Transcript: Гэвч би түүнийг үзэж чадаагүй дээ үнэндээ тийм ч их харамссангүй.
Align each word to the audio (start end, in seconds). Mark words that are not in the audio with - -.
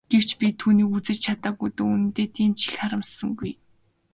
Гэвч 0.11 0.29
би 0.39 0.47
түүнийг 0.59 0.89
үзэж 0.97 1.17
чадаагүй 1.25 1.69
дээ 1.77 1.87
үнэндээ 1.93 2.27
тийм 2.35 2.51
ч 2.57 2.59
их 2.67 2.73
харамссангүй. 2.81 3.51